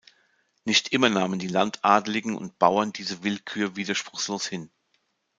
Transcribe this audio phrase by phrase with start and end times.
[0.65, 4.71] Nicht immer nahmen die Landadligen und Bauern diese Willkür widerspruchslos hin.